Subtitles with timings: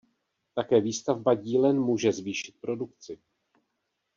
[0.53, 3.19] Také výstavba dílen může zvýšit produkci.